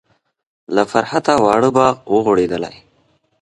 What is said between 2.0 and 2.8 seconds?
و غوړیدلی.